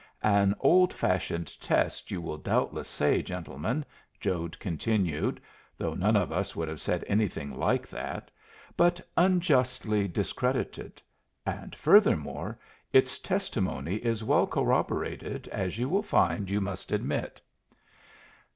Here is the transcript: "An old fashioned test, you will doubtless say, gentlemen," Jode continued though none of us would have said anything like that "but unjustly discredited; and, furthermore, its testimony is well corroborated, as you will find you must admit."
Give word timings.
"An 0.23 0.55
old 0.61 0.93
fashioned 0.95 1.61
test, 1.61 2.09
you 2.09 2.21
will 2.21 2.39
doubtless 2.39 2.87
say, 2.87 3.21
gentlemen," 3.21 3.85
Jode 4.19 4.57
continued 4.57 5.39
though 5.77 5.93
none 5.93 6.15
of 6.15 6.31
us 6.31 6.55
would 6.55 6.67
have 6.69 6.81
said 6.81 7.05
anything 7.07 7.55
like 7.55 7.87
that 7.87 8.31
"but 8.75 8.99
unjustly 9.15 10.07
discredited; 10.07 11.03
and, 11.45 11.75
furthermore, 11.75 12.57
its 12.91 13.19
testimony 13.19 13.97
is 13.97 14.23
well 14.23 14.47
corroborated, 14.47 15.47
as 15.49 15.77
you 15.77 15.87
will 15.87 16.01
find 16.01 16.49
you 16.49 16.61
must 16.61 16.91
admit." 16.91 17.39